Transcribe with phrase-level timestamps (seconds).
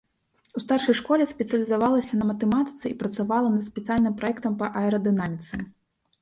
[0.59, 5.63] У старшай школе спецыялізавалася на матэматыцы і працавала над спецыяльным праектам па аэрадынаміцы.